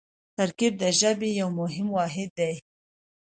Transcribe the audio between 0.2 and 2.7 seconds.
ترکیب د ژبې یو مهم واحد دئ.